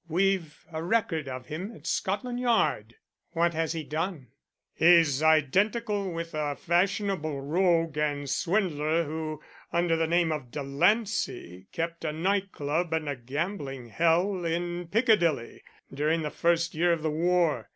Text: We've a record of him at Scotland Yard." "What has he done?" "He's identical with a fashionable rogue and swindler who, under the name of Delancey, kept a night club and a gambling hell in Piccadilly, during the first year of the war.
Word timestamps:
We've 0.07 0.65
a 0.71 0.81
record 0.81 1.27
of 1.27 1.45
him 1.45 1.75
at 1.75 1.85
Scotland 1.85 2.39
Yard." 2.39 2.95
"What 3.33 3.53
has 3.53 3.73
he 3.73 3.83
done?" 3.83 4.29
"He's 4.73 5.21
identical 5.21 6.11
with 6.11 6.33
a 6.33 6.55
fashionable 6.55 7.39
rogue 7.39 7.97
and 7.99 8.27
swindler 8.27 9.03
who, 9.03 9.43
under 9.71 9.95
the 9.95 10.07
name 10.07 10.31
of 10.31 10.49
Delancey, 10.49 11.67
kept 11.71 12.03
a 12.03 12.11
night 12.11 12.51
club 12.51 12.91
and 12.93 13.07
a 13.07 13.15
gambling 13.15 13.89
hell 13.89 14.43
in 14.43 14.87
Piccadilly, 14.87 15.61
during 15.93 16.23
the 16.23 16.31
first 16.31 16.73
year 16.73 16.93
of 16.93 17.03
the 17.03 17.11
war. 17.11 17.69